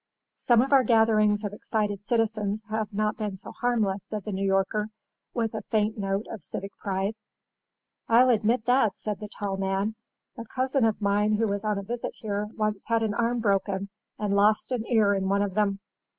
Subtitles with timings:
[0.47, 4.43] '""Some of our gatherings of excited citizens have not been so harmless," said the New
[4.43, 4.89] Yorker,
[5.31, 7.13] with a faint note of civic pride.
[8.09, 9.93] "I'll admit that," said the tall man.
[10.39, 13.89] "A cousin of mine who was on a visit here once had an arm broken
[14.17, 15.79] and lost an ear in one of them."